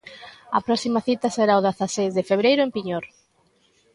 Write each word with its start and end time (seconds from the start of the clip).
A 0.57 0.59
próxima 0.67 1.03
cita 1.07 1.27
será 1.35 1.53
o 1.57 1.65
dezaseis 1.67 2.13
de 2.17 2.27
febreiro 2.29 2.61
en 2.63 2.73
Piñor. 2.75 3.05